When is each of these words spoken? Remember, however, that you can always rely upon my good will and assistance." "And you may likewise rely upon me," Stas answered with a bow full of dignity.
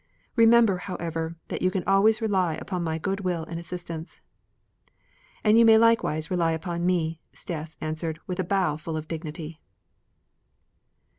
Remember, 0.35 0.77
however, 0.77 1.35
that 1.49 1.61
you 1.61 1.69
can 1.69 1.83
always 1.83 2.23
rely 2.23 2.55
upon 2.55 2.83
my 2.83 2.97
good 2.97 3.19
will 3.19 3.43
and 3.43 3.59
assistance." 3.59 4.19
"And 5.43 5.59
you 5.59 5.63
may 5.63 5.77
likewise 5.77 6.31
rely 6.31 6.53
upon 6.53 6.87
me," 6.87 7.21
Stas 7.33 7.77
answered 7.79 8.17
with 8.25 8.39
a 8.39 8.43
bow 8.43 8.77
full 8.77 8.97
of 8.97 9.07
dignity. 9.07 9.61